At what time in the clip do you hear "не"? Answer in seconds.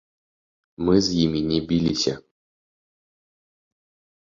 1.51-1.59